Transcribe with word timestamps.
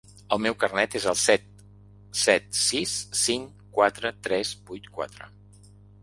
El 0.35 0.39
meu 0.43 0.55
carnet 0.61 0.95
es 0.99 1.03
el 1.09 1.17
set 1.23 1.43
set 2.21 2.47
sis 2.59 2.93
cinc 3.23 3.67
quatre 3.75 4.13
tres 4.29 4.55
vuit 4.71 4.89
quatre. 4.97 5.29